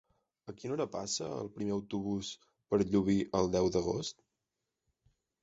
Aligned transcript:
A 0.51 0.53
quina 0.61 0.71
hora 0.75 0.87
passa 0.95 1.27
el 1.41 1.49
primer 1.57 1.75
autobús 1.75 2.31
per 2.73 2.81
Llubí 2.87 3.19
el 3.43 3.53
deu 3.59 3.71
d'agost? 3.77 4.21